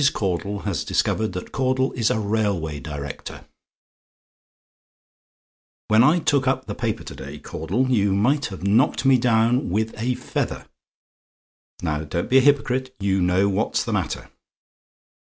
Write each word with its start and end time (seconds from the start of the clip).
CAUDLE 0.13 0.61
HAS 0.61 0.83
DISCOVERED 0.83 1.33
THAT 1.33 1.51
CAUDLE 1.51 1.91
IS 1.93 2.09
A 2.09 2.17
RAILWAY 2.17 2.79
DIRECTOR 2.79 3.45
"When 5.89 6.03
I 6.03 6.17
took 6.17 6.47
up 6.47 6.65
the 6.65 6.73
paper 6.73 7.03
to 7.03 7.13
day, 7.15 7.37
Caudle, 7.37 7.91
you 7.91 8.11
might 8.11 8.47
have 8.47 8.65
knocked 8.65 9.05
me 9.05 9.19
down 9.19 9.69
with 9.69 9.93
a 10.01 10.15
feather! 10.15 10.65
Now, 11.83 12.03
don't 12.03 12.31
be 12.31 12.39
a 12.39 12.41
hypocrite 12.41 12.95
you 12.99 13.21
know 13.21 13.47
what's 13.47 13.83
the 13.83 13.93
matter. 13.93 14.31